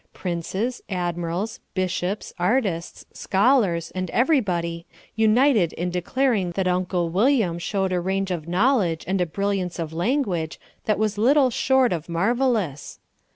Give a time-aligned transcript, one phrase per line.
[0.13, 8.01] Princes, admirals, bishops, artists, scholars and everybody united in declaring that Uncle William showed a
[8.01, 12.97] range of knowledge and a brilliance of language that was little short of marvellous.